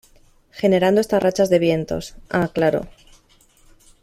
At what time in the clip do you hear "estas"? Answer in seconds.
0.99-1.21